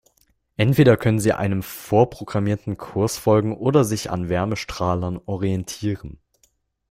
[0.57, 6.17] Entweder können sie einem vorprogrammierten Kurs folgen oder sich an Wärmestrahlern orientieren.